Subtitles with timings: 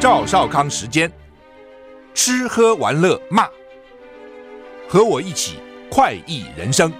[0.00, 1.12] 赵少康时间，
[2.14, 3.46] 吃喝玩乐骂，
[4.88, 5.58] 和我一起
[5.90, 6.90] 快意人生。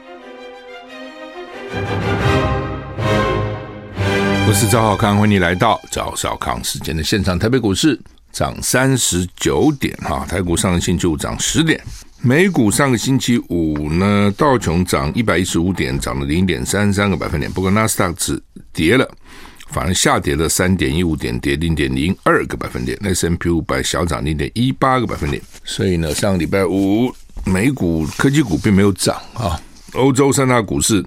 [4.46, 7.38] 我是赵少康，欢迎你来到赵少康时间的现场。
[7.38, 7.98] 台北股市
[8.32, 11.82] 涨三十九点，哈，台股上个星期五涨十点，
[12.20, 18.42] 美股上个星期五呢，道琼涨一百一十五点，涨了零点三三个百分点，不过纳斯达克指
[18.74, 19.10] 跌了。
[19.72, 22.98] 反而下跌了三点一五点，跌零点零二个百分点。
[23.00, 25.40] 那 S&P 五百小涨零点一八个百分点。
[25.64, 29.60] 所以呢，上个礼拜五美股科技股并没有涨啊。
[29.92, 31.04] 欧洲三大股市，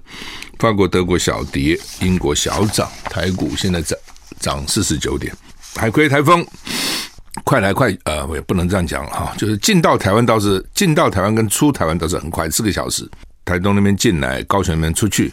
[0.60, 2.90] 法国、德国小跌，英国小涨。
[3.06, 3.98] 台股现在涨
[4.40, 5.34] 涨四十九点。
[5.76, 6.46] 海葵台风
[7.44, 13.10] 快来快，呃，我也不能这样讲了哈，就是进到台湾倒是进到台湾跟出台湾倒是很快，四个小时。
[13.46, 15.32] 台东那边进来，高雄那边出去，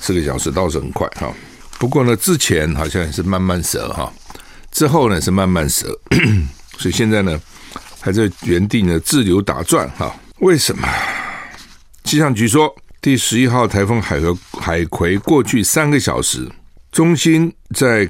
[0.00, 1.32] 四个小时倒是很快哈。
[1.78, 4.12] 不过呢，之前好像也是慢慢折哈，
[4.72, 5.86] 之后呢是慢慢折，
[6.76, 7.40] 所以现在呢
[8.00, 10.14] 还在原地呢自留打转哈。
[10.40, 10.88] 为什么？
[12.04, 16.50] 气象局说，第十一号台风海和海葵过去三个小时，
[16.90, 18.08] 中心在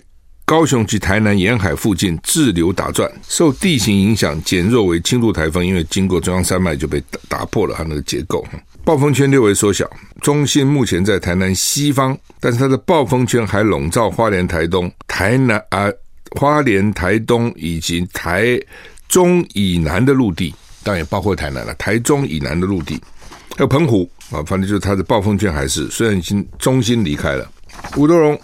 [0.48, 8.42] 高雄及台南沿海附近滞留打转，受地形影响减弱为轻度台风，因为经过中央山脉就被打打破了它那个结构。
[8.82, 9.86] 暴风圈略微缩小，
[10.22, 15.86] 中心目前在台南西方，但是它的暴风圈还笼罩花莲、台东、台南啊，
[16.30, 18.58] 花莲、台东以及台
[19.06, 21.74] 中以南的陆地，当然也包括台南了。
[21.74, 22.98] 台中以南的陆地，
[23.54, 27.46] 还有澎湖啊，反正就是它的暴风圈还是虽然已经中心离开了。
[27.96, 28.40] 吴德荣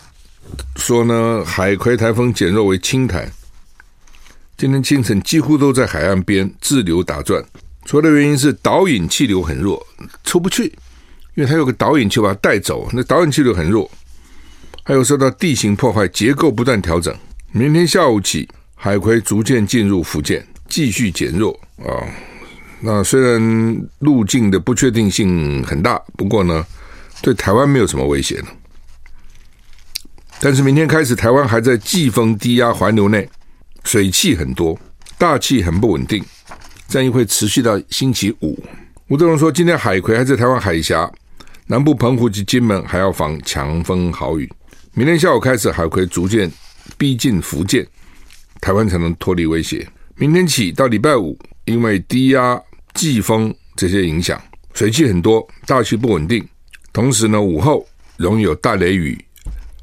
[0.76, 3.30] 说呢，海葵台风减弱为轻台，
[4.56, 7.42] 今天清晨几乎都在海岸边滞留打转。
[7.84, 9.86] 主要的原因是导引气流很弱，
[10.24, 10.64] 出不去，
[11.34, 12.88] 因为它有个导引气把它带走。
[12.92, 13.90] 那导引气流很弱，
[14.82, 17.14] 还有受到地形破坏，结构不断调整。
[17.52, 22.02] 明天下午起，海葵逐渐进入福建，继续减弱啊。
[22.80, 26.66] 那虽然路径的不确定性很大，不过呢，
[27.22, 28.46] 对台湾没有什么威胁了。
[30.40, 33.28] 但是明天开始，台湾还在季风低压环流内，
[33.84, 34.78] 水汽很多，
[35.16, 36.22] 大气很不稳定。
[36.86, 38.62] 战役会持续到星期五。
[39.08, 41.10] 吴德荣说，今天海葵还在台湾海峡
[41.66, 44.50] 南部，澎湖及金门还要防强风豪雨。
[44.92, 46.50] 明天下午开始，海葵逐渐
[46.98, 47.86] 逼近福建，
[48.60, 49.86] 台湾才能脱离威胁。
[50.16, 52.60] 明天起到礼拜五，因为低压、
[52.92, 54.40] 季风这些影响，
[54.74, 56.46] 水汽很多，大气不稳定。
[56.92, 57.84] 同时呢，午后
[58.16, 59.18] 容易有大雷雨，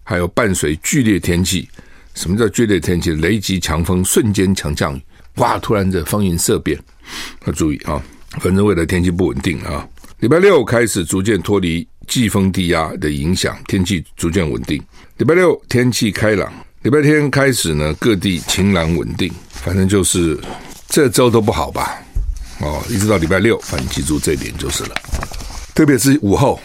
[0.03, 1.69] 还有伴随剧烈天气。
[2.13, 3.11] 什么叫剧烈天气？
[3.11, 5.01] 雷击、强风、瞬间强降雨。
[5.35, 5.57] 哇！
[5.59, 6.77] 突然这风云色变，
[7.45, 8.01] 要注意啊！
[8.41, 9.87] 反正未来天气不稳定啊。
[10.19, 14.81] 礼拜六开始逐渐脱离季风低压的影响，天气逐渐稳定。
[15.17, 16.51] 礼拜六天气开朗，
[16.81, 19.31] 礼拜天开始呢，各地晴朗稳定。
[19.49, 20.37] 反正就是
[20.89, 21.95] 这周都不好吧？
[22.59, 24.95] 哦，一直到礼拜六，反正记住这一点就是了。
[25.73, 26.59] 特别是午后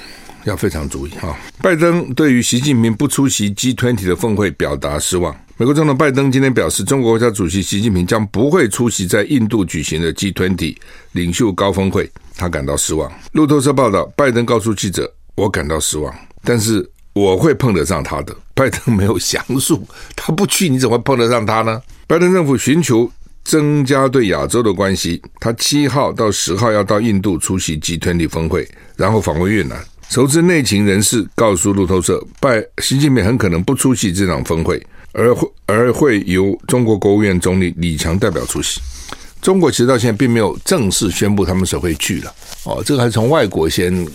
[0.50, 1.36] 要非常注意啊！
[1.60, 5.34] 拜登对于习近平不出席 G20 的峰会表达失望。
[5.56, 10.76] 美国总统拜登今天表示，中国国家主席习近平将不会出席在印度举行的 G20
[11.12, 13.10] 领袖高峰会，他感到失望。
[13.32, 16.14] 路透社报道，拜登告诉记者：“我感到失望，
[16.44, 21.80] 但是我会碰得上他的。”拜登没有详述，他不去，你怎么碰得上他呢？
[22.06, 23.10] 拜登政府寻求
[23.42, 29.82] 增加对亚洲的关系，他七号到十号要到印度出席 G20 峰会，然后访问越南。
[30.08, 34.84] 熟知内情人士告诉路透社，拜习近平很可能不出席这场峰会。
[35.18, 38.82] 而会而会由中国国务院总理李强代表出席。
[39.40, 42.34] 中国其实到现在并没有正式宣布他们谁会去了
[42.64, 44.06] 哦，这个还是从外国先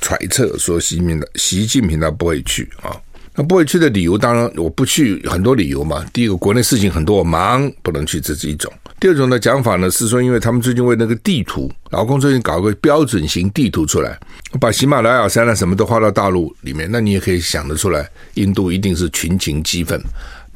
[0.00, 2.96] 揣测说习近平的习近平他不会去啊。
[3.36, 6.02] 那不会去的理由，当然我不去很多理由嘛。
[6.10, 8.72] 第一个，国内事情很多，我忙不能去，这是一种。
[8.98, 14.18] 第二种的讲法呢，是说因为他们最近为那个地图，老公最近搞个标准型地图出来，
[14.58, 20.00] 把喜马拉雅山啊什么都划到大陆里面，那你也可以想得出来，印度一定是群情激愤。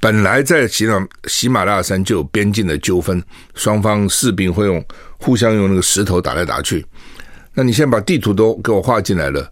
[0.00, 3.23] 本来在喜马喜马拉雅山就有边境的纠纷，
[3.55, 4.83] 双方士兵会用
[5.19, 6.83] 互相用那个石头打来打去。
[7.53, 9.47] 那你现在把地图都给我画进来了，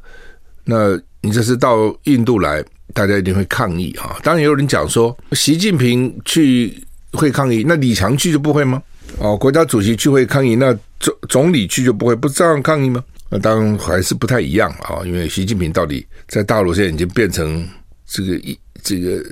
[0.65, 2.65] 那你这是到印度来，
[2.95, 4.17] 大家一定会抗议啊！
[4.23, 6.83] 当然也有人讲说，习近平去
[7.13, 8.83] 会抗议，那李强去就不会吗？
[9.19, 13.05] 哦，国家主席去会抗议，那总总理去就不会不照样抗议吗？
[13.31, 17.67] 那当然还是不太一样啊，因为习近平到底在大陆现在已经变成
[18.07, 19.23] 这个一这个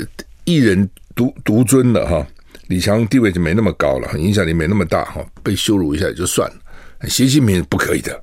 [0.45, 0.89] 一人。
[1.17, 2.27] 独独尊了哈，
[2.67, 7.09] 李强地位就没那么高了，影响力没那么大哈，被羞辱一下也就算了。
[7.09, 8.15] 习近平不可以的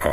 [0.00, 0.12] 啊，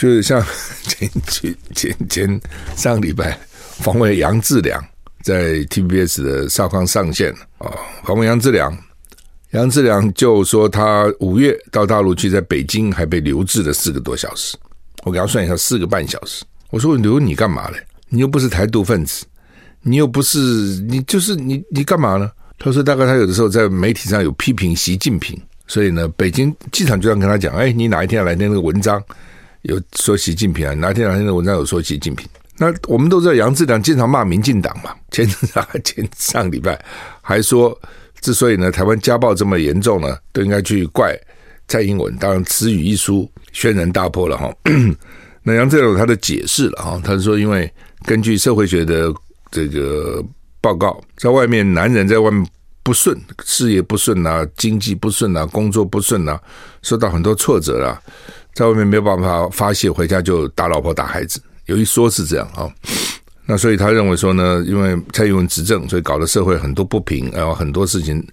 [0.00, 0.42] 就是像
[0.88, 2.40] 前前前前
[2.74, 4.82] 上个礼拜访问杨志良，
[5.22, 7.70] 在 TBS 的少康上线啊，
[8.02, 8.74] 访问杨志良。
[9.50, 14.56] 杨志良就说他五月到大陆去，在北京还被留置了四个多小时。
[15.02, 16.44] 我给他算一下，四个半小时。
[16.70, 17.76] 我说我留你干嘛嘞？
[18.08, 19.26] 你又不是台独分子，
[19.82, 20.38] 你又不是
[20.88, 22.30] 你就是你你干嘛呢？
[22.58, 29.02] 他说大概他有的时候在媒体上有批评习近平，所以呢，北京机场就想跟他讲，哎，你哪一天来念那个文章
[29.62, 30.74] 有说习近平啊？
[30.74, 32.26] 哪天哪天的文章有说习近平？
[32.56, 36.82] 那我们都知道杨志良经常骂民进党嘛，前上 前上礼拜
[37.22, 37.78] 还说。
[38.20, 41.18] 之所以呢，台湾家暴这么严重呢，都应该去怪
[41.66, 42.14] 蔡英文。
[42.18, 44.54] 当然，词语一出，轩然大波了哈。
[45.42, 47.72] 那杨志良有他的解释了哈，他是说，因为
[48.04, 49.10] 根据社会学的
[49.50, 50.22] 这个
[50.60, 52.46] 报告，在外面男人在外面
[52.82, 56.38] 不顺，事业不顺啊，经济不顺啊，工作不顺啊，
[56.82, 58.02] 受到很多挫折啊，
[58.54, 62.70] 在外面没有办法发泄，回家就打老婆打孩子，有一说是这样啊。
[63.46, 68.24] 那所以他认为说呢，因为蔡英文执政，所以搞得社会很多不平，然后很多事情，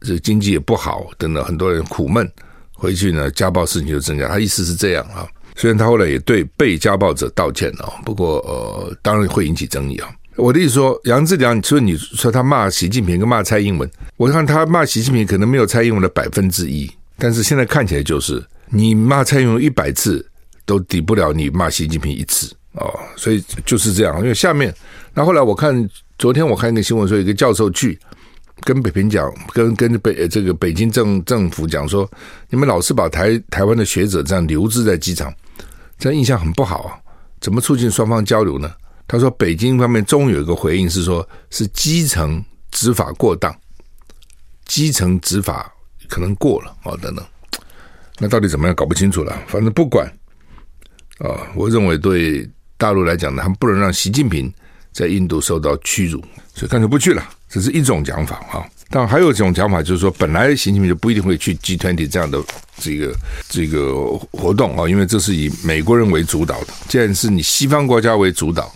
[0.00, 2.30] 这经济也不好，等等，很多人苦闷，
[2.74, 4.28] 回去呢，家暴事情就增加。
[4.28, 5.26] 他意思是这样啊，
[5.56, 10.10] 虽然他后来也对被家暴者道歉了，不过呃，当然会引起争议啊。
[10.36, 20.24] 我的意思说，杨志良，除了你说他骂习近平跟骂蔡英文，我看他骂习近平可能没有蔡英文的百分之一，但是现在看起来就是你骂蔡英文一百次
[20.64, 22.50] 都抵不了你骂习近平一次。
[22.74, 24.16] 哦，所以就是这样。
[24.20, 24.72] 因为下面，
[25.12, 25.88] 那后来我看
[26.18, 27.98] 昨天我看一个新闻说，一个教授去
[28.60, 32.08] 跟北平讲，跟跟北这个北京政政府讲说，
[32.48, 35.34] 你们老是把台台湾的学者这样留置在机场，
[35.98, 36.96] 这样印象很不好啊。
[37.40, 38.72] 怎么促进双方交流呢？
[39.08, 42.40] 他说北京方面终于有一个回应，是说是基层
[42.70, 43.52] 执法过当，
[44.66, 45.72] 基层执法
[46.08, 47.24] 可能过了哦等等。
[48.20, 49.36] 那到底怎么样搞不清楚了。
[49.48, 50.06] 反正不管
[51.18, 52.48] 啊，我认为对。
[52.80, 54.50] 大陆来讲呢，他们不能让习近平
[54.90, 56.18] 在印度受到屈辱，
[56.54, 57.22] 所以干脆不去了。
[57.46, 58.64] 这是一种讲法啊。
[58.88, 62.42] 但还有一种讲法，就是说，本来习近平就不一定会去 G20 这样的
[62.78, 63.14] 这个
[63.50, 63.94] 这个
[64.32, 66.68] 活动啊，因为这是以美国人为主导的。
[66.88, 68.72] 既然是你西方国家为主导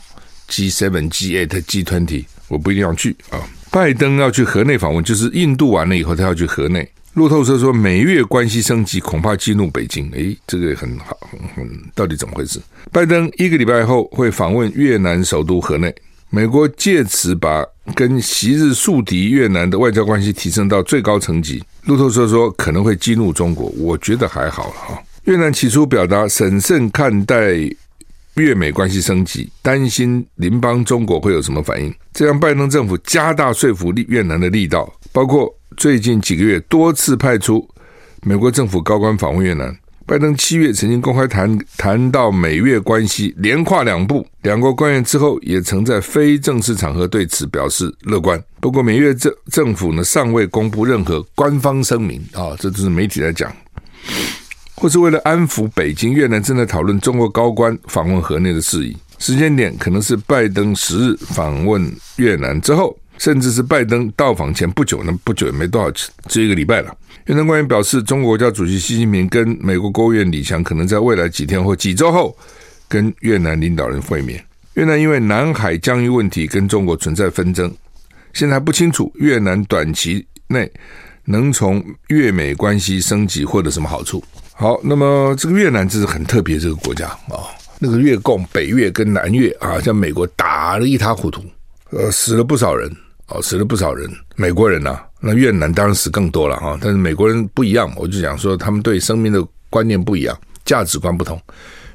[0.50, 3.40] ，G7、G8、G20，我不一定要去啊。
[3.70, 6.86] 拜登要去河内访问，就是印度完了以后，他要去河内。
[7.14, 10.10] 路透社说，美越关系升级恐怕激怒北京。
[10.12, 11.16] 诶，这个很好，
[11.56, 12.60] 嗯，到底怎么回事？
[12.90, 15.94] 拜登一个礼拜后会访问越南首都河内，
[16.28, 17.64] 美国借此把
[17.94, 21.62] 跟昔日宿敌越南的外交关系提升到最高层级。
[21.84, 25.02] 路透社说可能会激怒中国，我觉得还好了哈。
[25.24, 27.54] 越南起初表达审慎看待
[28.34, 35.54] 越美关系升级，担心邻邦中国会有什么反应，这让拜登政府加大说服力越南的力道，包括。
[35.76, 37.68] 最近几个月多次派出
[38.22, 39.76] 美国政府高官访问越南。
[40.06, 48.38] 拜登七月曾经公开谈谈到美越关系连跨两步，两国官员之后也曾在非正式场合对此表示乐观。
[48.60, 53.50] 不过美越政政府呢尚未公布任何官方声明啊，这都是媒体在讲，
[54.74, 62.94] 或是为了安抚北京，越南正在讨论中国高官访问河内的事宜，时间点可能是拜登十日访问越南之后。
[63.18, 65.90] 甚至是拜登到访前不久呢，不久也没多少，
[66.28, 66.94] 只有一个礼拜了。
[67.26, 72.36] 越南官员表示，中国国家主席习近平跟美国国务院李强可能在未来几天或几周后
[72.86, 74.44] 跟越南领导人会面。
[74.74, 77.72] 越南因为南海疆域问题跟中国存在纷争，
[78.34, 80.70] 现在还不清楚越南短期内
[81.24, 84.22] 能从越美关系升级获得什么好处。
[84.52, 91.42] 好，那么这个越南这是很特别这个国家啊，那个越共北越跟南越啊，像美国打得一塌糊涂，
[91.90, 92.90] 呃，死了不少人。
[93.28, 96.78] 哦，死了不少人，美国人呐、啊，那越南当然死更多了哈。
[96.80, 101.40] 但是美国人不一样，我就讲说他们对生命的观念不一样，价值观不同。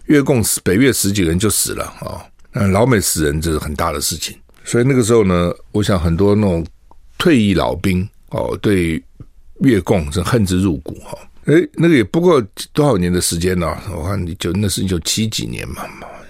[0.05, 4.35] 越共死，北越十几个人就死了啊，那老美死人这是很大的事情。
[4.63, 6.65] 所以那个时候呢，我想很多那种
[7.17, 9.01] 退役老兵哦，对
[9.61, 11.15] 越共是恨之入骨哈。
[11.45, 12.43] 诶，那个也不过
[12.73, 15.83] 多少年的时间呢、我看你就那是一九七几年嘛，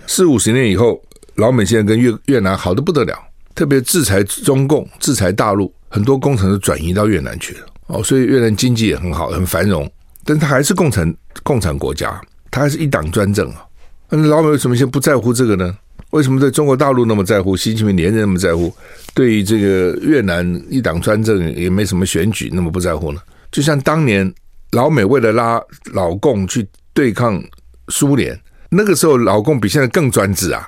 [0.08, 1.02] 四五十年以后，
[1.36, 3.18] 老美现在跟越越南好得不得了。
[3.60, 9.86] 特别制裁中共、制裁大陆，很多工程都转移到越南去了哦，所以越南经济也很好，很繁荣。
[10.24, 11.14] 但是它还是共产
[11.44, 13.66] 共产国家，它还是一党专政啊。
[14.10, 15.78] 那老美为什么先不在乎这个呢？
[16.12, 17.54] 为什么对中国大陆那么在乎？
[17.58, 18.74] 习近平连任那么在乎？
[19.14, 23.20] 对于这个越南一党专政也没什么选举，那么不在乎呢？
[23.52, 24.34] 就像当年
[24.72, 25.62] 老美为了拉
[25.92, 27.44] 老共去对抗
[27.90, 28.40] 苏联，
[28.70, 30.66] 那个时候老共比现在更专制啊，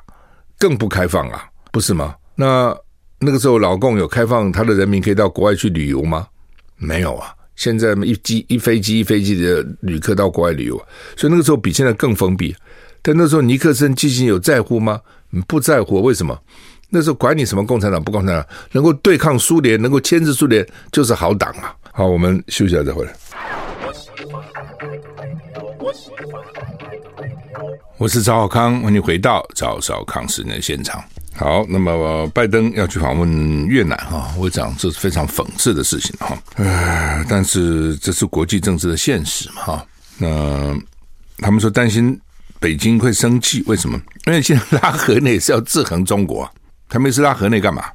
[0.59, 2.15] 更不开放啊，不是吗？
[2.41, 2.75] 那
[3.19, 6.27] 那个时候，老共有开放他的人民可以到国外去旅游吗？
[6.77, 7.31] 没有啊！
[7.55, 10.75] 现在一机一飞机一飞机的旅客到国外旅游，
[11.15, 12.55] 所以那个时候比现在更封闭。
[13.03, 14.99] 但那时候尼克森基金有在乎吗？
[15.47, 16.35] 不在乎，为什么？
[16.89, 21.75] 那时候管你什么共产党不共产党，能够对抗苏联，能够牵制苏联，就是好党啊！
[21.91, 23.13] 好，我们休息一下再回来。
[27.99, 31.03] 我是赵少康，欢迎回到赵少康时间现场。
[31.35, 36.37] 好，那么拜登要去访问越南哈，我讲这是非常讽刺的事情哈。
[36.55, 39.85] 呃，但是这是国际政治的现实嘛哈。
[40.17, 40.77] 那
[41.37, 42.19] 他们说担心
[42.59, 43.99] 北京会生气，为什么？
[44.27, 46.47] 因为现在拉河内是要制衡中国。
[46.87, 47.85] 他们是拉河内干嘛？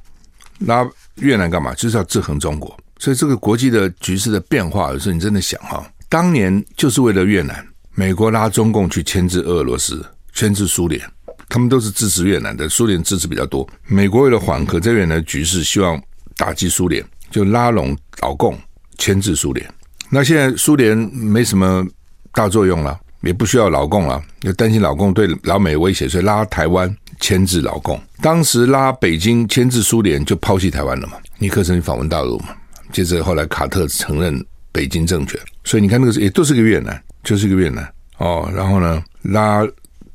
[0.60, 0.84] 拉
[1.16, 1.74] 越南干嘛？
[1.74, 2.76] 就是要制衡中国。
[2.98, 7.64] 所以这个国际的局势的变化，有时候你真的想哈，当年就是为了越南，
[7.94, 11.00] 美国拉中共去牵制俄罗斯、牵制苏联，
[11.48, 13.68] 他们都是支持越南的，苏联支持比较多。
[13.86, 16.00] 美国为了缓和这越南的局势，希望
[16.36, 18.58] 打击苏联，就拉拢老共
[18.98, 19.68] 牵制苏联。
[20.10, 21.86] 那现在苏联没什么
[22.32, 26.94] 大作用了，也不需要老共了，就担心老共对老美威胁，所以拉台湾。
[27.18, 31.14] 牵制老共，当时拉北京牵制苏联，就抛弃台湾了嘛？
[31.38, 32.48] 尼克森访问大陆嘛？
[32.92, 34.38] 接着后来卡特承认
[34.70, 38.52] 北京政权，所以你看那个也都是个越南，就是个越南哦。
[38.54, 39.66] 然后呢，拉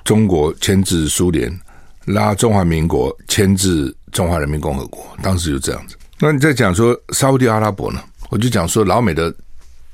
[0.03, 1.51] 中国牵制苏联，
[2.05, 5.95] 拉中华民国牵制中华人民共和国，当时就这样子。
[6.19, 8.01] 那你再讲说沙乌地阿拉伯呢？
[8.29, 9.33] 我就讲说老美的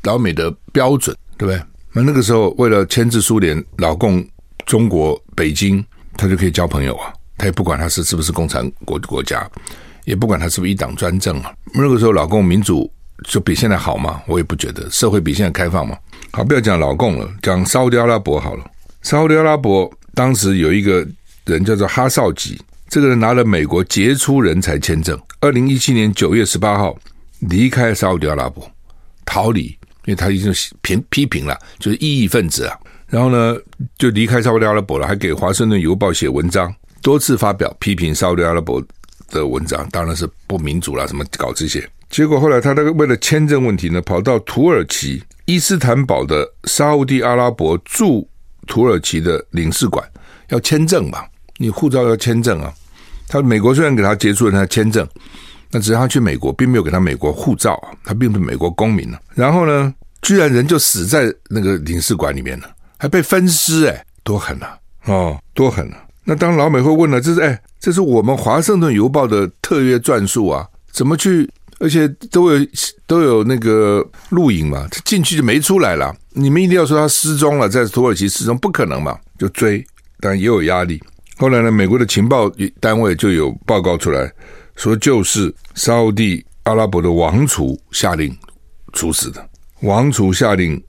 [0.03, 1.61] 老美的标准，对不对？
[1.93, 4.25] 那那个时候为了牵制苏联，老共
[4.65, 5.83] 中国北京。
[6.19, 9.47] 他就可以交朋友啊，他也不管他是是不是共产国国家，
[10.05, 11.53] 也不管他是不是一党专政啊。
[11.75, 12.91] 那个时候老共民主
[13.25, 14.19] 就比现在好吗？
[14.25, 15.95] 我也不觉得，社会比现在开放吗？
[16.31, 18.65] 好，不要讲老共了，讲沙乌地阿拉伯好了。
[19.01, 21.07] 沙乌地阿拉伯当时有一个
[21.45, 26.97] 人叫做哈绍吉，这个人拿了美国杰出人才签证，二零一七年九月十八号
[27.39, 28.69] 离开沙乌地阿拉伯，
[29.25, 29.67] 逃离，
[30.05, 30.51] 因为他已经
[30.81, 32.77] 评批评了，就是异议分子啊。
[33.07, 33.55] 然后呢，
[33.97, 38.83] 就离开沙乌地阿拉伯了，还给《华盛顿邮报》写文章，多次发表批评沙乌地阿拉伯
[39.29, 41.87] 的文章，当然是不民主了，什么搞这些。
[42.09, 48.27] 结果后来他那个为了签证问题呢，跑到土耳其伊斯坦堡的沙乌地阿拉伯驻
[48.67, 50.07] 土耳其的领事馆
[50.49, 51.25] 要签证嘛，
[51.57, 52.71] 你护照要签证啊。
[53.27, 55.07] 他美国虽然给他结束了他签证，
[55.71, 59.17] 那只是他去美国，并没有给他美国护照，他并不是美国公民呢。
[59.33, 62.69] 然后呢，居然人就死在那个领事馆里面了。
[62.97, 64.77] 还被分尸哎，多狠呐、啊！
[65.05, 65.97] 哦，多狠啊！
[66.23, 71.49] 那当老美会问了，这是哎，这是我们《华盛顿邮报》的特约撰述啊，怎么去？
[71.79, 72.67] 而且都有
[73.05, 76.15] 都有那个录影嘛，他进去就没出来了。
[76.31, 79.17] 你们一定要说他失踪了，在土耳其失踪，不可能嘛？
[79.37, 79.85] 就追，
[80.19, 81.01] 但也有压力。
[81.37, 84.31] 后来呢，美国的情报单位就有报告出来，
[84.75, 88.35] 说就是沙乌地阿拉伯的王储下令
[88.93, 89.49] 处死的，
[89.81, 90.81] 王储下令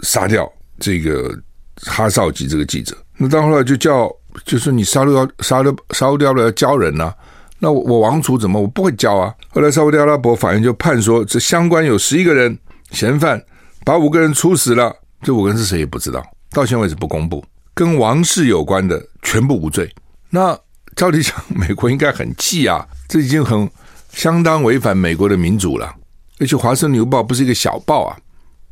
[0.00, 1.36] 杀掉这个。
[1.82, 4.10] 哈绍吉这个记者，那到后来就叫，
[4.46, 7.14] 就说你沙乌要沙乌沙乌掉了要交人呐、啊，
[7.58, 9.34] 那我，我王储怎么我不会交啊？
[9.50, 12.58] 后来沙乌地阿拉伯法院就判说，这相关有十一个人
[12.90, 13.42] 嫌犯，
[13.84, 17.44] 把五个人处死了，这五个人是谁也不知道，到现在为止不公布，
[17.74, 19.92] 跟王室有关的全部无罪。
[20.30, 20.58] 那
[20.94, 23.68] 照理讲， 美国应该很气啊，这已经很
[24.12, 25.94] 相当违反美国的民主了。
[26.38, 28.16] 而且《华盛顿邮报》不是一个小报啊，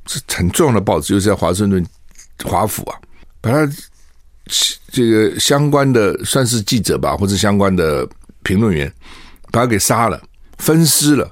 [0.07, 1.85] 是很重要的报纸，就是在华盛顿。
[2.43, 2.99] 华府啊，
[3.41, 3.73] 把它
[4.89, 8.05] 这个相关的算是记者吧，或者相关的
[8.45, 8.91] 评论员，
[9.51, 10.23] 把他给杀了，
[10.59, 11.29] 分尸了，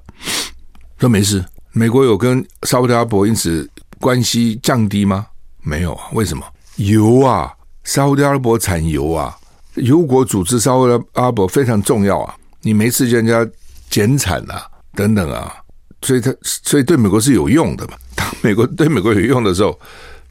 [0.98, 1.44] 说没事。
[1.70, 5.28] 美国有跟沙乌地阿拉伯因此关系降低吗？
[5.62, 6.44] 没有啊，为什么？
[6.76, 7.52] 油啊，
[7.84, 9.38] 沙乌地阿拉伯产油啊，
[9.74, 13.48] 油国组织沙乌地阿拉伯非常重要啊，你没事就人家
[13.88, 15.54] 减产啊，等等啊，
[16.02, 17.94] 所以他所以对美国是有用的嘛。
[18.16, 19.78] 当美国对美国有用的时候。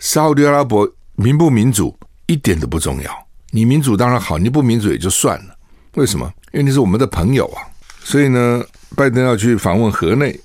[0.03, 1.95] 沙乌地阿拉伯民不民主
[2.25, 5.55] 一点都不重要，你民主当然好，你不民主也就算了。
[5.93, 6.27] 为什么？
[6.51, 7.63] 因为你是我们的朋友啊。
[8.03, 8.63] 所以呢，
[8.95, 10.37] 拜登要去访问河内，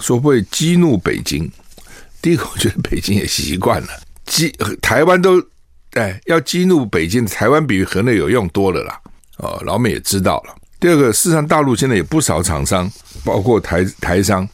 [0.00, 1.50] 说会激怒北京。
[2.20, 3.88] 第一个，我觉得北京也习惯了，
[4.26, 4.50] 激
[4.80, 5.42] 台湾都
[5.92, 9.00] 哎要激怒北京，台湾比河内有用多了啦。
[9.38, 10.54] 哦，老美也知道了。
[10.80, 12.90] 第二个，事实上大陆现在有不少厂商，
[13.24, 14.48] 包括台台商，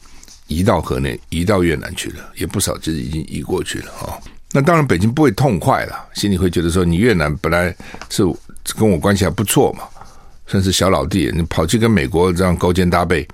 [0.47, 3.91] 移到河内，移到越南去了，也不少，就是已经移过去了。
[4.01, 7.75] 哦那当然，北京不会痛快了，心里会觉得说，你越南本来
[8.09, 8.23] 是
[8.75, 9.83] 跟我关系还不错嘛，
[10.49, 13.25] 算是小老弟，你跑去跟美国这样勾肩搭背，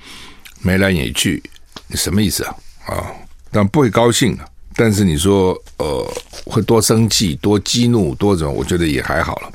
[0.62, 1.42] 眉来眼去，
[1.88, 2.56] 你什么意思啊？
[2.88, 3.08] 啊，
[3.52, 4.46] 当然不会高兴了。
[4.76, 6.06] 但是你说，呃，
[6.46, 8.52] 会多生气、多激怒、多怎么？
[8.52, 9.50] 我觉得也还好了。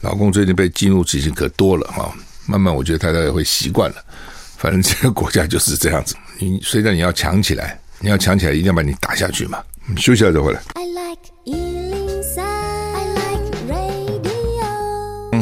[0.00, 2.12] 老公最近被激怒事情可多了哈，
[2.46, 3.96] 慢慢我觉得他也会习惯了。
[4.56, 9.62] 反正这个国家就是这样子，你随着你要强起来，你要强起来，一定要把你打下去嘛。
[9.96, 10.60] 休息一下再回来。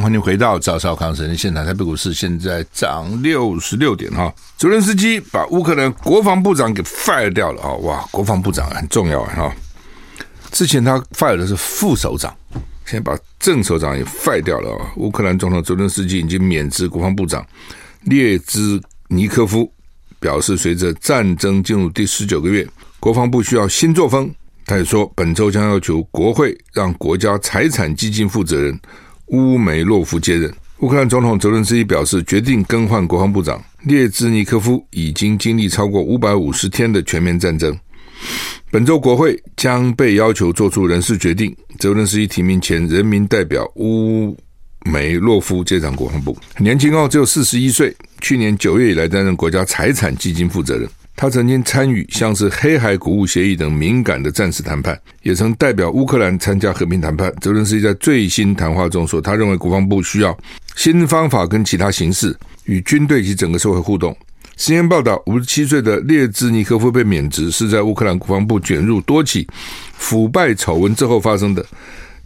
[0.07, 1.67] 欢迎回到赵少康时间现场。
[1.67, 4.33] 台北股市现在涨六十六点哈。
[4.57, 7.73] 泽伦斯基把乌克兰国防部长给 fire 掉了啊！
[7.79, 9.57] 哇，国防部长很重要啊哈。
[10.53, 12.33] 之前他 fire 的是副首长，
[12.85, 14.93] 现在把正首长也 fire 掉了啊。
[14.97, 17.45] 乌克兰总统泽伦斯基已经免职国防部长
[18.03, 19.69] 列兹尼科夫
[20.21, 22.65] 表示，随着战争进入第十九个月，
[23.01, 24.33] 国防部需要新作风。
[24.67, 28.81] 他也说，本周将要求国会让国家财产基金负责人
[29.27, 30.53] 乌梅洛夫接任。
[30.81, 37.75] 乌克兰总统泽伦斯基表示，决定更换国防部长列兹尼科夫已经经历超过五百五十天的全面战争。
[38.71, 41.55] 本周国会将被要求做出人事决定。
[41.79, 44.37] 泽伦斯基提名前人民代表乌
[44.85, 47.95] 梅洛夫接掌国防部，年轻哦，只有四十一岁。
[48.21, 50.89] 去年九月以来担任国家财产基金负责人。
[51.17, 57.35] 他曾经参与像是黑海谷物协议等敏感的战时谈判，也曾代表乌克兰参加和平谈判。
[57.41, 60.37] 泽伦斯基在最新谈话中说，他认为国防部需要
[60.77, 64.15] 新方法跟其他形式与军队及整个社会互动。
[64.59, 69.47] 实验报道，五十七岁的列兹尼科夫被免职是在乌克兰国防部卷入多起
[69.97, 71.65] 腐败丑闻之后发生的。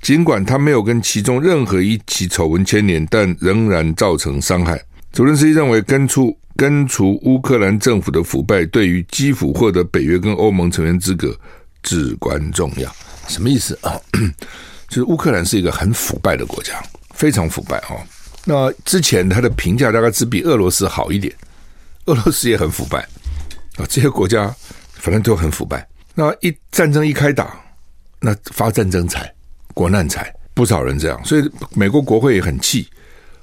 [0.02, 4.80] 尽管他没有跟其中任何一起丑闻牵连，但仍然造成伤害。
[5.12, 11.36] 泽伦斯基认为根除根除乌克兰政府的腐败，对于基辅获得北约跟欧盟成员资格
[11.82, 12.94] 至关重要。
[13.26, 13.98] 什么意思啊？
[14.88, 16.82] 就是乌克兰是一个很腐败的国家，
[17.14, 18.00] 非常腐败哦。
[18.44, 21.34] 那之前他的评价大概只比俄罗斯好一点，
[22.06, 23.00] 俄罗斯也很腐败
[23.76, 23.86] 啊。
[23.88, 24.54] 这些国家
[24.94, 25.86] 反正都很腐败。
[26.14, 27.58] 那一战争一开打，
[28.20, 29.32] 那发战争财、
[29.74, 32.88] 国难财，不少人这样，所以美国国会也很气。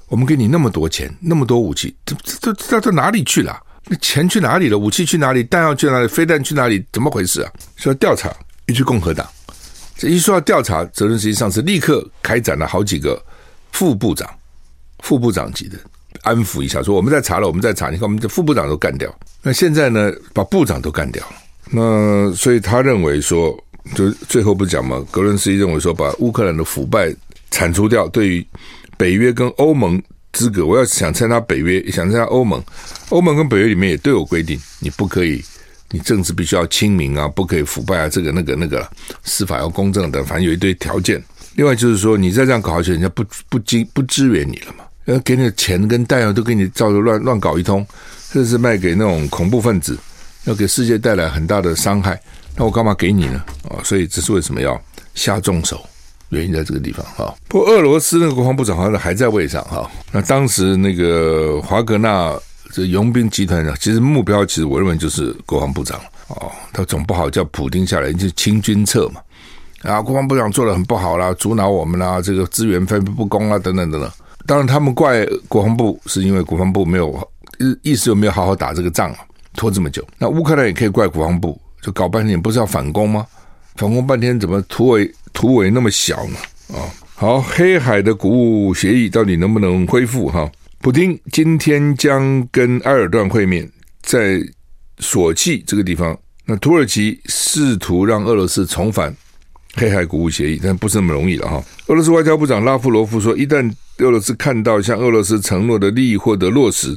[0.08, 3.62] 我们给你那么多钱，那么多武器，这这这这到哪里去了？
[3.90, 4.78] 那钱去哪里了？
[4.78, 5.42] 武器去哪里？
[5.44, 6.08] 弹药去哪里？
[6.08, 6.84] 飞弹去哪里？
[6.92, 7.52] 怎么回事啊？
[7.76, 8.34] 说调查，
[8.66, 9.26] 一去共和党。
[9.96, 13.22] 这一说要调查，责任实际上是立刻开展了好几个
[13.72, 14.28] 副部长、
[15.00, 15.78] 副部长级的
[16.22, 17.90] 安抚一下，说我们在查了，我们在查。
[17.90, 19.14] 你看，我们这副部长都干掉。
[19.42, 21.36] 那现在呢，把部长都干掉了。
[21.70, 23.54] 那所以他认为说，
[23.94, 25.04] 就最后不讲嘛？
[25.10, 27.14] 格伦斯基认为说，把乌克兰的腐败
[27.50, 28.46] 铲除掉，对于。
[28.98, 32.62] 北约跟欧盟资格，我要想参加北约，想参加欧盟，
[33.08, 35.42] 欧盟跟北约里面也都有规定，你不可以，
[35.90, 38.86] 你政治必须要清明啊，不可以腐败啊，这个那个那个，
[39.22, 41.22] 司法要公正的，反正有一堆条件。
[41.54, 44.84] 另外就是说，你再这样搞下去，人家不不支不支援你了嘛？
[45.06, 47.86] 要给你的钱跟弹药都给你照着乱乱搞一通，
[48.30, 49.98] 甚至卖给那种恐怖分子，
[50.44, 52.20] 要给世界带来很大的伤害，
[52.54, 53.42] 那我干嘛给你呢？
[53.70, 54.78] 啊，所以这是为什么要
[55.14, 55.82] 下重手？
[56.30, 59.90] 原因在这个地方哈，不过俄罗斯那个国防部长好像还在位上哈。
[60.12, 62.34] 那当时那个华格纳
[62.72, 66.52] 这佣兵集团呢，其实目标其实我认为就是国防部长哦。
[66.72, 69.20] 他总不好叫普丁下来就清君侧嘛。
[69.82, 74.10] 啊，国防部长做得很不好啦，阻挠我们啦，这个资源分配不公啊，等等等等。
[74.44, 79.18] 当然他们怪国防部，是因为国防部没有意意思，有没有好好打这个仗啊，
[79.54, 80.04] 拖这么久。
[80.18, 83.26] 那乌克兰也可以怪国防部，就搞半天不是要反攻吗？
[83.76, 85.10] 反攻半天怎么突围？
[85.32, 86.36] 突围那么小呢？
[86.76, 90.28] 啊，好，黑海的谷物协议到底能不能恢复？
[90.28, 93.70] 哈，普丁今天将跟埃尔段会面，
[94.02, 94.40] 在
[94.98, 96.16] 索契这个地方。
[96.44, 99.14] 那土耳其试图让俄罗斯重返
[99.74, 101.62] 黑海谷物协议，但不是那么容易了哈。
[101.88, 106.96] 俄罗斯外交部长拉夫罗夫说，一旦俄罗斯看到向俄罗斯承诺的利益获得落实，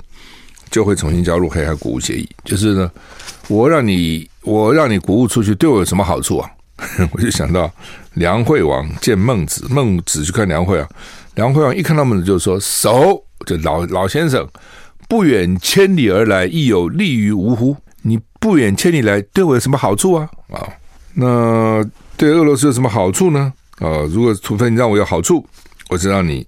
[0.70, 2.30] 就会重新加入黑海谷物协议。
[2.46, 2.92] 就是呢，
[3.50, 6.50] 我让你，我让你谷物出去，对我有什么好处啊？
[7.12, 7.72] 我就想到
[8.14, 10.90] 梁惠王见孟子，孟子去看梁惠王，
[11.36, 14.48] 梁惠王一看到孟子就说：“熟，这老老先生
[15.08, 17.78] 不远千里而来，亦有利于吾乎？
[18.02, 20.30] 你不远千里来，对我有什么好处啊？
[20.50, 20.68] 啊，
[21.14, 21.84] 那
[22.18, 23.54] 对俄罗斯有什么好处呢？
[23.78, 25.46] 啊，如果除非你让我有好处，
[25.90, 26.46] 我就让你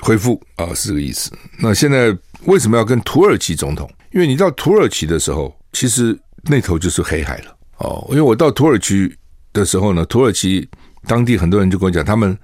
[0.00, 1.30] 恢复啊，是这个意思。
[1.60, 2.16] 那现在
[2.46, 3.88] 为什么要跟土耳其总统？
[4.12, 9.14] 因为你到土耳其的时候，其实那头就是黑海了。”哦，因为我到土耳其
[9.58, 10.66] 的时候呢，土耳其
[11.06, 12.38] 当地很多人就跟我讲，他们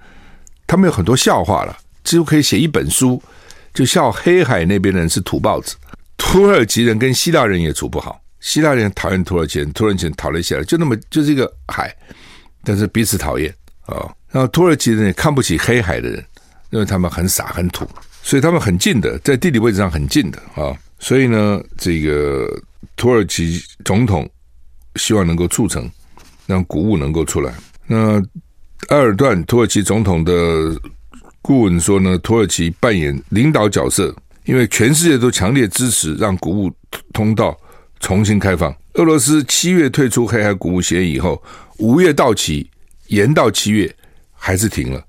[0.67, 3.21] 他们有很多笑话了，几乎可以写一本书，
[3.73, 5.75] 就笑黑海那边的人是土包子，
[6.17, 11.95] 土耳其人跟希腊人也处不好，希腊人讨厌土耳其人，土耳其人讨厌希腊，就那么就是一个海，
[12.63, 13.53] 但是彼此讨厌
[13.85, 14.11] 啊。
[14.29, 16.23] 然后土耳其人也看不起黑海的人，
[16.71, 17.87] 因为他们很傻很土，
[18.21, 20.77] 所以他们很近的，在地理位置上很近的啊。
[20.99, 22.47] 所以呢，这个
[22.95, 24.29] 土耳其总统。
[24.97, 25.91] 希望能够促成，
[26.45, 27.53] 让谷物能够出来。
[27.87, 28.19] 那
[28.89, 30.33] 埃尔段土耳其总统的
[31.41, 36.71] 顾问说呢，土耳其扮演领导角色，因为全世界都强烈支持让谷物
[37.13, 37.57] 通道
[37.99, 38.75] 重新开放。
[38.93, 41.41] 俄罗斯七月退出黑海谷物协议以后，
[41.77, 42.69] 五月到期
[43.07, 43.93] 延到七月，
[44.33, 45.03] 还是停了。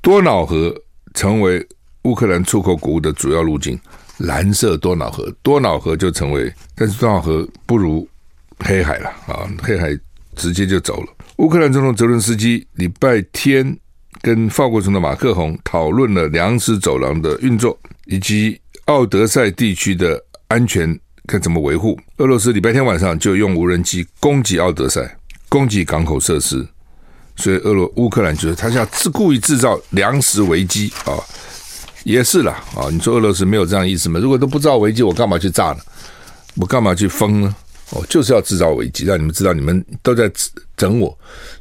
[0.00, 0.74] 多瑙河
[1.14, 1.66] 成为
[2.02, 3.78] 乌克兰出口谷物的主要路径。
[4.18, 8.08] 蓝色多瑙河，多瑙河就成为，但是多瑙河不如
[8.64, 9.44] 黑海了啊！
[9.62, 9.94] 黑海
[10.36, 11.08] 直接就走了。
[11.38, 13.76] 乌克兰总统泽伦斯基礼拜天
[14.22, 21.98] 跟法国总统马克宏讨论了粮食走廊的运作，以及奥德赛地区的安全该怎么维护。
[22.18, 25.16] 俄罗斯礼拜天晚上就用无人机攻击奥德赛，
[25.48, 26.66] 攻击港口设施，
[27.36, 31.18] 所以俄罗乌克兰觉得他想自故意制造粮食危机啊。
[32.04, 34.20] 也是啦，啊，你说俄罗斯没有这样意思吗？
[34.20, 35.78] 如果都不知道危机，我干嘛去炸呢？
[36.54, 37.54] 我干嘛去封呢？
[37.90, 40.30] 哦，就是要制造危机，让你们知道你们都在
[40.76, 41.18] 整我，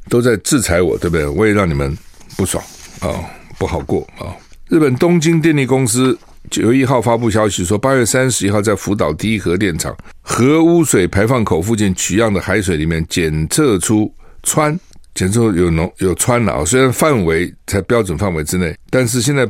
[0.10, 1.26] 都在制裁我，对不对？
[1.28, 1.98] 我也让你们
[2.36, 2.64] 不爽
[3.00, 3.14] 啊，
[3.58, 4.34] 不好过啊。
[4.70, 6.18] 日本东京电力公司
[6.50, 14.12] 九月一号发布消息说，八月三十一号在福岛第一核电厂核污水排放口附近取样的海水里面检测出
[14.44, 14.78] 氚，
[15.14, 16.66] 检测出有浓有氚了啊。
[16.66, 19.50] 虽然范围在标准范围之内，但是现在。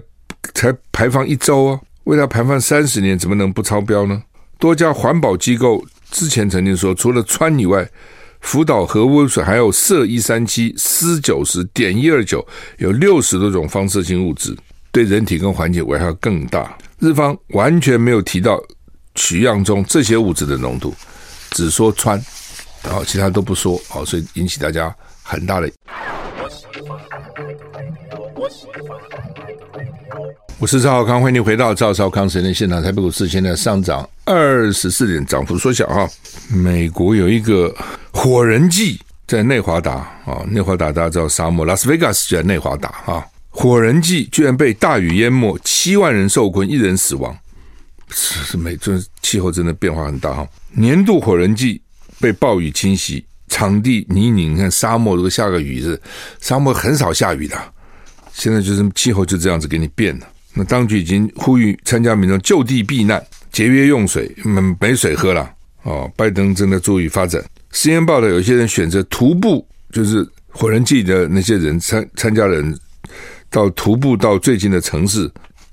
[0.53, 4.21] 才排放一周啊，为它排放三十年，怎么能不超标呢？
[4.59, 7.87] 多家环保机构之前曾经说，除了氚以外，
[8.41, 12.45] 福岛核污水还有铯一三七、鍶九十、碘一二九，
[12.77, 14.55] 有六十多种放射性物质，
[14.91, 16.77] 对人体跟环境危害更大。
[16.99, 18.61] 日方完全没有提到
[19.15, 20.93] 取样中这些物质的浓度，
[21.51, 22.21] 只说氚，
[22.83, 25.69] 然后其他都不说，好，所以引起大家很大的。
[28.35, 28.99] 我喜欢
[30.57, 32.81] 我是赵少康，欢迎你回到赵少康时间的现场。
[32.81, 36.09] 台北股市现在上涨二十四点，涨幅缩小哈。
[36.49, 37.75] 美国有一个
[38.11, 43.27] 火人祭在内华达啊，内华达大家知道沙漠，拉斯维加斯就在内华达哈。
[43.49, 47.37] 火人祭居然被大雨淹没，七万人受困，一人死亡。
[48.09, 50.47] 是是，美这气候真的变化很大哈。
[50.71, 51.81] 年度火人祭
[52.21, 56.01] 被暴雨侵袭，场地泥泞，你看沙漠如果下个雨是，
[56.39, 57.61] 沙漠很少下雨的，
[58.31, 60.25] 现在就是气候就这样子给你变了。
[60.55, 65.51] 那当局已经呼吁参加民众就地避难，节约用水，没没水喝了。
[65.83, 67.43] 哦，拜登正在注意发展。
[67.71, 72.75] 实验报道，有些人选择徒步，就是火人祭的那些人参参加人，
[73.49, 75.29] 到徒步到最近的城市。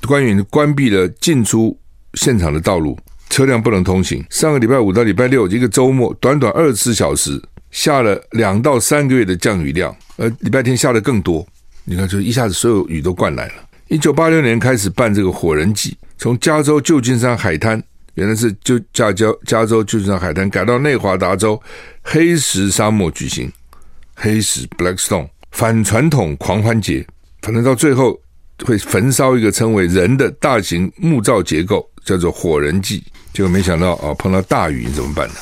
[0.07, 1.79] 官员关闭了进出
[2.15, 2.99] 现场的道路，
[3.31, 4.23] 车辆不能通行。
[4.31, 7.41] 上个礼拜五到礼拜六一个周末，短短二十四小时
[7.71, 11.47] 下了两到三个月的降雨量，而礼拜天下的更多。
[11.85, 13.55] 你看，就一下子所有雨都灌来了。
[13.93, 17.81] 一九八六年开始办这个火人祭，从加州旧金山海滩，
[18.15, 21.61] 原来是就加加加州旧金山海滩，改到内华达州
[22.01, 23.53] 黑石沙漠举行。
[24.15, 27.07] 黑石 （Blackstone） 反传统狂欢节，
[27.43, 28.19] 反正到最后
[28.65, 33.05] 会焚烧一个称为人的大型木造结构，叫做火人祭。
[33.35, 35.35] 结果没想到啊，碰到大雨怎么办呢？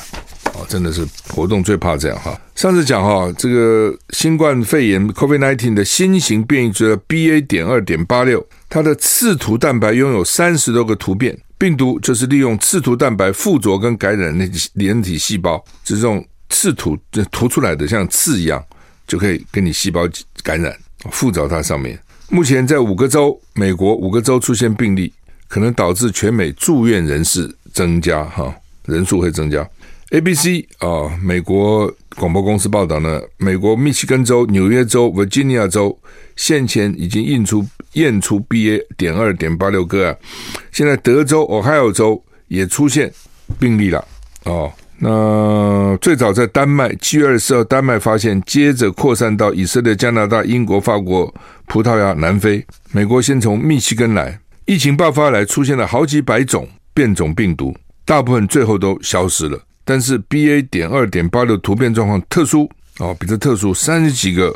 [0.67, 2.39] 真的是活动最怕这样哈。
[2.55, 7.45] 上次讲哈，这个新冠肺炎 （COVID-19） 的新型变异株 BA.
[7.47, 11.37] 点二点八六，它的刺突蛋白拥有三十多个突变。
[11.57, 18.63] 病毒就是利用刺突蛋白附着跟感染那人体细胞，就这种刺突就突出来的像刺一样，
[19.05, 20.09] 就可以跟你细胞
[20.43, 20.75] 感染，
[21.11, 21.99] 附着它上面。
[22.29, 25.13] 目前在五个州，美国五个州出现病例，
[25.47, 28.51] 可能导致全美住院人士增加哈，
[28.85, 29.67] 人数会增加。
[30.11, 35.97] ABC 啊，美国广播公司报道呢，美国密西根州、纽约州、维吉尼亚州
[36.35, 38.81] 现前已经印出验出 BA.
[38.97, 40.17] 点二点八六个案，
[40.69, 43.09] 现在德州、Ohio 州也出现
[43.57, 44.05] 病例了
[44.43, 44.69] 哦。
[44.97, 51.33] 那最早在丹麦，七月二十四号，丹麦发现，接着扩散到以色列、加拿大、英国、法国、
[51.67, 52.65] 葡萄牙、南非。
[52.91, 59.57] 美国先从密西根来，疫情爆发来，出现了好几百种变种病毒，大部分最后都消失了。
[59.83, 60.61] 但是 B A.
[60.61, 64.55] 点二点八六突变状况特殊哦，比较特殊，三十几个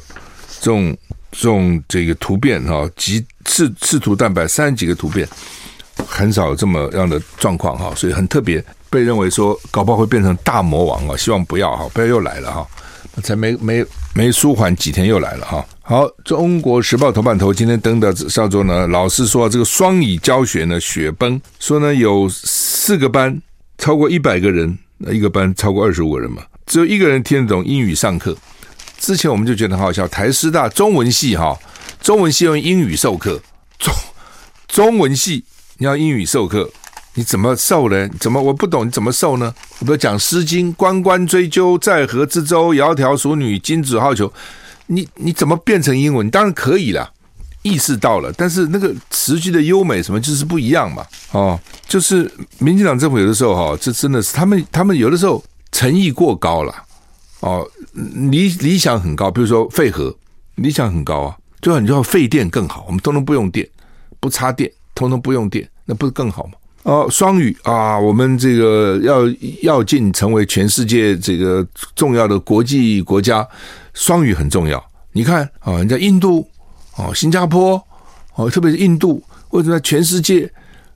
[0.59, 0.95] 这种
[1.31, 5.27] 这种这个突变哈，及刺刺突蛋白三十几个突变，
[6.05, 12.67] 很少有这么样的状况哈，所以很特别，被认为说搞不好会变成大魔王啊，希望不要哈，不要又来了哈，
[13.23, 13.83] 才没没
[14.13, 15.65] 没舒缓几天又来了哈。
[15.81, 23.41] 好，中国时报头版头今天登的叫做呢，老师说这个双语教学呢雪崩，说呢有四个班
[23.77, 24.77] 超过一百个人。
[24.97, 28.36] 那一个班超过二十五个人嘛，只有一个人听得懂英语上课。
[28.97, 31.58] 之前我们就觉得很好笑，台师大中文系哈，
[32.01, 33.41] 中文系用英语授课，
[33.77, 33.93] 中
[34.67, 35.43] 中文系
[35.77, 36.71] 你要英语授课，
[37.15, 38.10] 你怎么授呢？
[38.19, 39.53] 怎么我不懂你怎么授呢？
[39.79, 44.31] 我比如讲《诗经》，关关雎鸠，在河之洲，窈窕淑女，君子好逑。
[44.88, 46.29] 你你怎么变成英文？
[46.29, 47.12] 当然可以了。
[47.65, 51.04] 意识到了，但是那个词句的优美什么就是不一样嘛？
[51.32, 56.71] 哦，就是民进党政府有的时候哈，这真的是他们他们有的时候诚意过高了
[57.39, 57.67] 哦，
[58.30, 60.15] 理理想很高，比如说废核
[60.56, 63.67] 理想很高啊，最好你就要废电更好，我们通通不用电，
[64.19, 66.54] 不插电通通不用电，那不是更好吗？
[66.84, 69.21] 哦，双语啊，我们这个要
[69.63, 73.47] 要进成为全世界这个重要的国际国家，
[73.95, 74.84] 双语很重要。
[75.13, 76.47] 你看啊，人家印度
[76.97, 77.81] 哦，新加坡
[78.36, 80.51] 哦，特别是印度，为什么全世界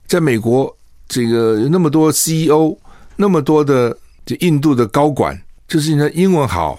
[0.06, 0.74] 在美国
[1.08, 2.76] 这个有那么多 CEO，
[3.16, 6.78] 那么多的这印度的高管，就是因为英文好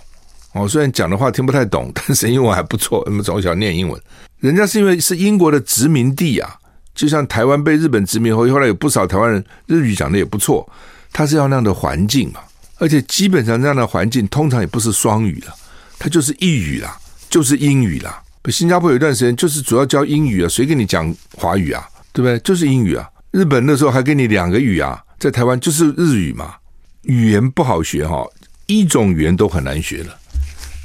[0.53, 4.01] 哦，虽然讲的话听不太懂， 但是英文还不错，那么从小念英文，
[4.39, 6.57] 人家是因为是英国的殖民地啊。
[6.93, 10.69] 就像台湾被日本殖民后，后来有不少台湾人日语讲的也不错，
[11.13, 12.41] 他是要那样的环境嘛，
[12.79, 15.55] 而且基本上这样的环境通常也不是双语了，
[15.97, 16.97] 他就是一语啦，
[17.29, 18.21] 就是英语啦。
[18.49, 21.87] 新加坡有一段时间就是主要教英语啊，谁跟你讲华语啊？
[22.13, 22.39] 对不对？
[22.39, 23.07] 就是英语啊。
[23.31, 26.55] 日本那时候还给你两个语啊，在台湾就是日语嘛。
[27.03, 28.25] 语言不好学哈，
[28.67, 30.17] 一种语言都很难学了，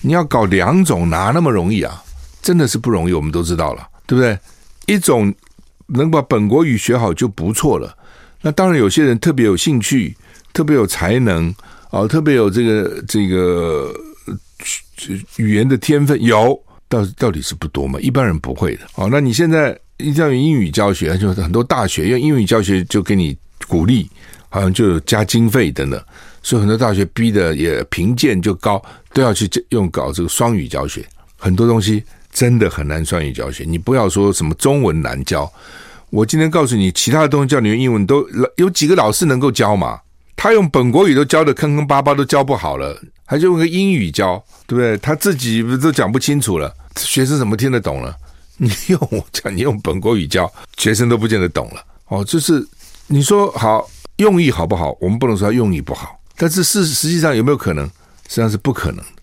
[0.00, 2.02] 你要搞两种哪那么容易啊？
[2.42, 4.38] 真的是不容易，我们都知道了，对不对？
[4.86, 5.34] 一种。
[5.88, 7.96] 能把本国语学好就不错了。
[8.40, 10.16] 那当然，有些人特别有兴趣，
[10.52, 11.54] 特别有才能
[11.90, 13.94] 啊，特别有这个这个
[15.36, 17.98] 语言的天分，有，到到底是不多嘛？
[18.00, 18.82] 一般人不会的。
[18.96, 24.10] 哦，那你现在一定要用英语教学，就很多大学用英语教学就给你鼓励，
[24.48, 26.02] 好像就有加经费等等，
[26.42, 31.04] 所以很多大学逼的也评鉴就高，都要去用搞这个双语教学，
[31.36, 32.02] 很多东西。
[32.32, 35.50] 真的很难双语教学，你不要说什么中文难教。
[36.10, 39.98] 我今天告诉你，其他的东西教你用英文都有几个老师能够教嘛？
[40.36, 44.96] 他用本国语都教的坑坑巴巴，都教不好了，还就用个英语教，对不对？
[44.98, 48.14] 他自己都讲不清楚了，学生怎么听得懂了？
[48.58, 51.82] 你用我讲，你用本国语教，学生都不见得懂了。
[52.08, 52.64] 哦，就是
[53.06, 54.96] 你说好用意好不好？
[55.00, 57.84] 我们不能说他用意不好，但是事实际上有没有可能？
[58.28, 59.22] 实际上是不可能的，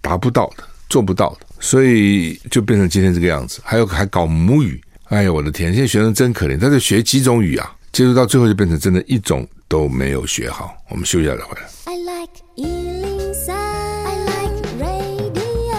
[0.00, 1.46] 达不到的，做不到的。
[1.60, 5.72] 所以就变成今天这个样子，还有还搞母语，哎呦我的天！
[5.72, 10.74] 现在学生真可怜，他在学几种语啊，接触到最后就变成真的一种都没有学好。
[10.90, 11.68] 我们休息一下再回来。
[11.84, 15.76] I like 103, I like radio。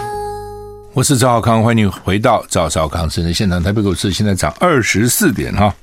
[0.94, 3.62] 我是赵少康，欢迎你回到赵少康时间的现场。
[3.62, 5.74] 台北股市现在涨二十四点哈。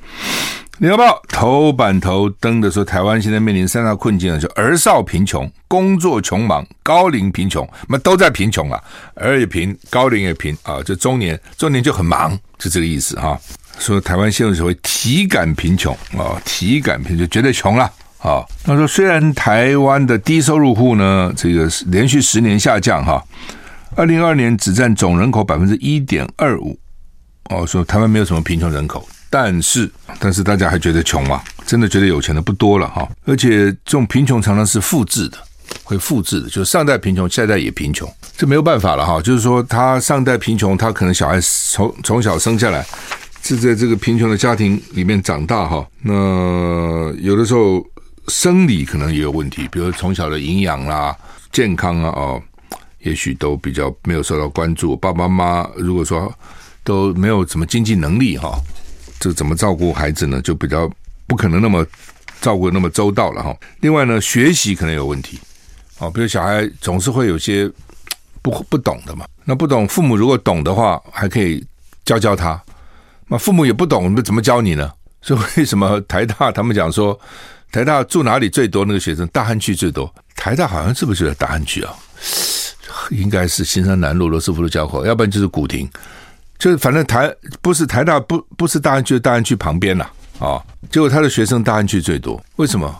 [0.80, 13.40] 联合报头版头登的说，台湾现在面临三大困境，就儿少贫穷、工作穷忙、高龄贫穷，那都在贫穷啊，儿也贫，高龄也贫啊，就中年，中年就很忙，就这个意思哈。
[13.80, 17.84] 说台湾陷入所谓体感贫穷啊，体感贫穷绝对穷了
[18.20, 18.44] 啊。
[18.64, 23.24] 他说，虽然台湾的低收入户呢，这个连续十年下降哈，
[23.96, 26.78] 二零二二年只占总人口百分之一点二五，
[27.50, 29.08] 哦，说台湾没有什么贫穷人口。
[29.30, 31.42] 但是，但是大家还觉得穷吗？
[31.66, 33.10] 真的觉得有钱的不多了哈。
[33.26, 35.38] 而且这种贫穷常常是复制的，
[35.84, 38.08] 会复制的，就是上代贫穷，下代也贫穷，
[38.38, 39.20] 这没有办法了哈。
[39.20, 42.86] 就是说，他上代贫穷，他可能小孩从从小生下来
[43.44, 45.86] 是在这个贫穷的家庭里面长大哈。
[46.02, 47.86] 那有的时候
[48.30, 51.16] 生理可能也有问题，比如从小的营养啦、
[51.52, 52.42] 健康啊哦，
[53.00, 54.96] 也许都比较没有受到关注。
[54.96, 56.34] 爸爸妈妈如果说
[56.84, 58.58] 都没有什么经济能力哈。
[59.20, 60.42] 这怎么照顾孩子呢？
[60.42, 60.90] 就比较
[61.28, 61.86] 不可能那么
[62.42, 63.56] 照顾那么周到了哈。
[63.80, 65.40] 另外呢，学习可能有问题，
[66.00, 67.70] 哦，比如小孩总是会有些
[68.42, 69.26] 不不懂的嘛。
[69.44, 71.66] 那不懂，父母如果懂的话，还可以
[72.06, 72.62] 教教他。
[73.34, 74.92] 那父母也不懂，那怎么教你呢？
[75.24, 77.20] 所以为什么台大他们讲说，
[77.72, 78.86] 台大住哪里最多？
[78.86, 80.14] 那个学生大安区最多。
[80.36, 81.92] 台大好像是不是就在大安区啊？
[83.10, 85.90] 应该是新生南路罗斯福路交口，要不然就是古亭。
[86.60, 90.06] 就是反正台不是台大不不是大安区，大安区旁边呐
[90.38, 92.96] 啊、结果他的学生大安区最多，为什么？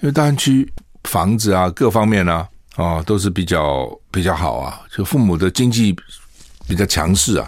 [0.00, 0.66] 因为大安区
[1.04, 5.94] 房子啊各方面啊啊、都是比较比较好啊，就父母的经济
[6.66, 7.46] 比较强势啊，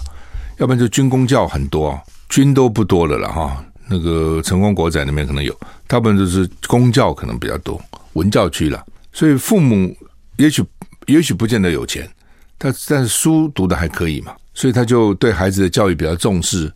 [0.59, 3.65] 要不然就军工教很多，军都不多了了哈。
[3.89, 7.81] 那个成功国仔那边可能有，大部分都是公教可能比较多，
[8.15, 9.97] 文教区了，所以父母
[10.39, 10.65] 也许
[11.07, 12.09] 也许不见得有钱，
[12.59, 14.35] 但但是书读得还可以嘛。
[14.55, 16.73] 所以他就对孩子的教育比较重视，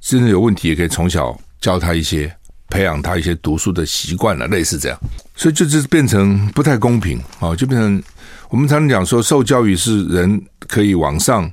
[0.00, 2.32] 真的有问题也可以从小教他一些，
[2.68, 4.98] 培养他一些读书的习惯了，类似这样。
[5.34, 8.00] 所以就是变成不太公平啊，就变成
[8.48, 11.50] 我们常常讲说，受教育是人可以往上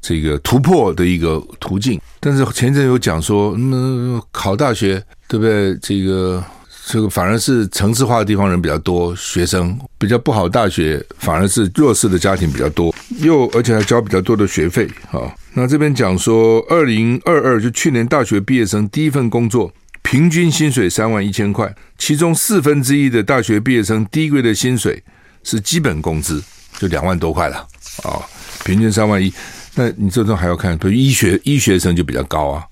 [0.00, 2.00] 这个突破的一个途径。
[2.20, 5.76] 但是前阵有讲说，那考大学对不对？
[5.82, 6.42] 这个。
[6.86, 15.32] 这个反而是城市化的地方人比较多，学生比较不好，大学反而是弱势的家庭比较多，又而且还交比较多的学费啊。
[15.52, 25.00] 那这边讲说，二零二二就去年大学毕业生第一份工作平均薪水三万一千块，其中四分之一的大学毕业生第一个月的薪水
[25.44, 26.42] 是基本工资，
[26.76, 27.58] 就两万多块了
[28.02, 28.18] 啊，
[28.64, 29.32] 平均三万一。
[29.74, 32.64] 那你这种还要看，比如医学医学生就比较高啊，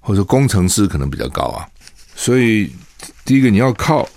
[0.00, 1.66] 或者工程师可能比较高啊。
[2.14, 2.70] 所以
[3.24, 4.08] 第一个你要靠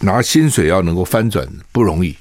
[0.00, 2.14] 拿薪水要能够翻转不容易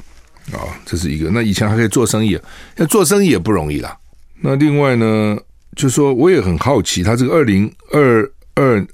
[0.53, 1.29] 啊，这是一个。
[1.31, 2.39] 那以前还可以做生意，
[2.77, 3.97] 要做生意也不容易啦。
[4.41, 5.37] 那另外呢，
[5.75, 8.85] 就说我也很好奇，他这个二零二二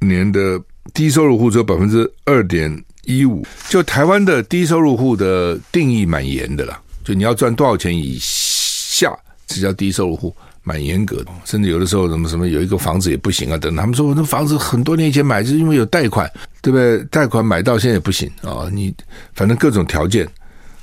[0.00, 0.60] 年的
[0.92, 9.16] 低收入户只有百分之二点一五，就台湾的低收入户的定义蛮严的啦，就你要赚多少钱以下，
[9.50, 11.26] 这叫低收入户，蛮严格的。
[11.44, 16.30] 甚至有的时候什么什么有一个房子也不行啊，等他们说我那房子很多年前买，就是因为有贷款，
[16.62, 17.02] 对不对？
[17.10, 18.94] 贷款买到现在也不行啊，你
[19.34, 20.28] 反正各种条件，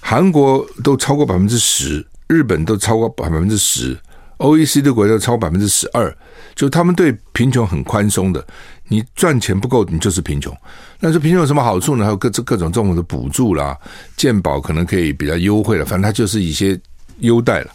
[0.02, 3.98] 韩国都超过百分之十，日本都超过百分之十。
[4.40, 6.16] OECD 国家超过百分之十二，
[6.54, 8.46] 就他们对贫穷很宽松的。
[8.88, 10.56] 你赚钱不够，你就是贫穷。
[11.00, 12.06] 但是贫穷有什么好处呢？
[12.06, 13.76] 还有各各种政府的补助啦，
[14.16, 15.84] 健保可能可以比较优惠了。
[15.84, 16.80] 反正它就是一些
[17.22, 17.72] 优待了。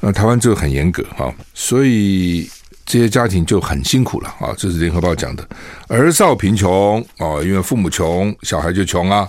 [0.00, 2.50] 那台湾就很严格啊，所以
[2.84, 4.54] 这些家庭就很辛苦了啊。
[4.56, 5.46] 这是联合报讲的，
[5.88, 9.28] 儿少贫穷哦，因为父母穷，小孩就穷啊，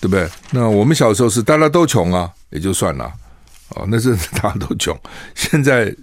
[0.00, 0.28] 对不对？
[0.50, 3.12] 那我们小时候是大家都穷啊，也就算了
[3.70, 4.98] 哦，那是大家都穷，
[5.34, 5.94] 现在。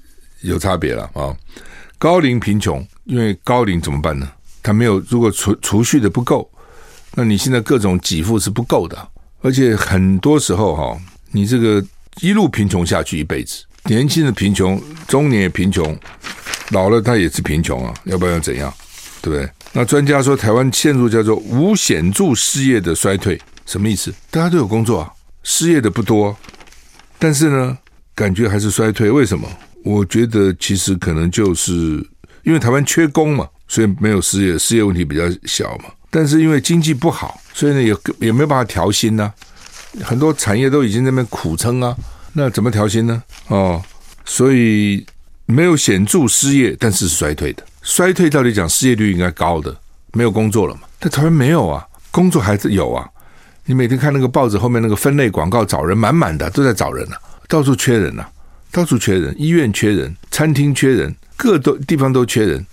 [0.44, 1.34] 有差别了啊！
[1.98, 4.30] 高龄贫穷，因为高龄怎么办呢？
[4.62, 6.52] 他没有，如果储储蓄的不够，
[7.14, 9.08] 那你现在各种给付是不够的，
[9.40, 11.82] 而且很多时候哈，你这个
[12.20, 15.98] 一路贫穷下去一辈子，年轻的贫穷，中年也贫穷，
[16.70, 18.74] 老了他也是贫穷啊，要不然要怎样？
[19.22, 19.50] 对不对？
[19.72, 24.14] 那专家说，台湾陷入叫做无显著失业的衰退，什么意思？
[24.30, 25.12] 大家都有工作啊，
[25.44, 26.36] 失业的不多，
[27.18, 27.78] 但是呢，
[28.14, 29.48] 感觉还是衰退，为什么？
[29.84, 31.72] 我觉得其实可能就是
[32.44, 35.86] 因为台湾缺工嘛，所以没有失业，失业问题比较小嘛。
[36.10, 40.04] 但是因为经济不好，所以呢也也没有办法调薪呢、啊。
[40.04, 41.96] 很多产业都已经在那边苦撑啊，
[42.34, 43.24] 那怎么调薪呢？
[43.48, 43.82] 哦，
[44.26, 45.06] 所以
[45.46, 47.64] 没有显著失业，但是是衰退的。
[47.82, 49.76] 衰退到底讲失业率应该高的，
[50.14, 50.82] 没有工作了嘛。
[51.00, 53.08] 但台湾没有啊，工作还是有啊。
[53.66, 57.16] 你每天看那个报纸后面那个分类广告，找人满满的，都在找人呢、
[57.48, 58.26] 到处缺人呢、
[58.72, 62.66] 到处缺人，医院缺人，餐厅缺人，各都地方都缺人。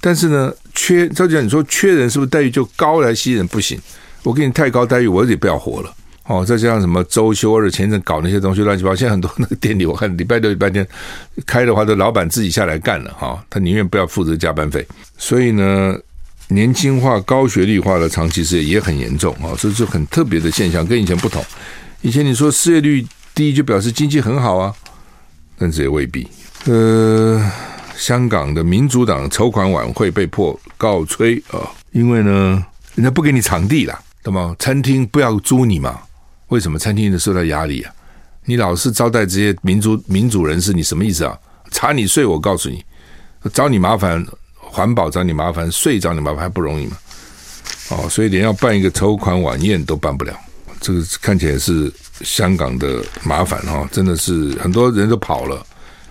[0.00, 3.46] 但是呢，缺照讲，你说缺人是不是待遇就高来吸人？
[3.46, 3.80] 不行，
[4.24, 5.94] 我给你太高待遇，我也不要活了。
[6.26, 8.96] 哦，再加上什么周休二日，前阵搞那些东西乱七八糟。
[8.96, 10.86] 现在很多那个店里，我看礼拜六、礼拜天
[11.46, 14.84] 开的话，都老板自己下来干了哈、哦，他宁愿不要负责加班费。
[15.16, 15.96] 所以呢，
[16.48, 21.44] 年轻化、高学历化的长期失业也很严重啊，这、哦、是很特别的现象，跟以前不同。
[22.02, 24.74] 以前你说失业率低，就表示经济很好啊。
[25.58, 26.26] 但这也未必。
[26.64, 27.40] 呃，
[27.96, 32.64] 香港的民主党筹款晚会被迫告吹啊、哦，因为呢，
[32.96, 34.56] 人家不给你场地了，懂吗？
[34.58, 36.00] 餐厅不要租你嘛？
[36.48, 37.92] 为什么餐厅的受到压力啊？
[38.44, 41.38] 你老是招待这些民主民主人士，你什么意思啊？
[41.70, 42.84] 查你税，我告诉你，
[43.52, 46.96] 找你麻烦，环保找你麻烦，税找你麻烦还不容易吗？
[47.90, 50.36] 哦，所以连要办一个筹款晚宴都办不了，
[50.80, 51.92] 这个看起来是。
[52.22, 55.62] 香港的麻烦哈，真的是很多人都跑了，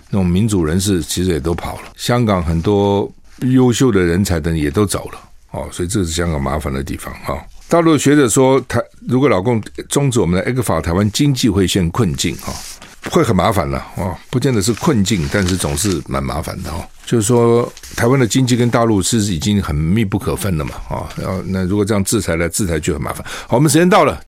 [0.08, 1.92] 那种民主人士其实也都跑了。
[1.96, 5.18] 香港很多优秀的人才等也都走了
[5.50, 7.44] 哦，所以这是香港麻烦的地方哈。
[7.68, 12.52] 大陆学者说，台如果老共终止我们的 ECFA，台湾经济会陷困境哈，
[13.10, 16.86] 会很麻烦了哦，不见得是困境，但是总是蛮麻烦的哈。
[17.04, 23.24] 就是说，台湾的经济跟大陆是已经很密不可分了嘛啊，然后那如果这样制裁来制裁就很麻烦。
[23.48, 24.20] 好，我们时间到了。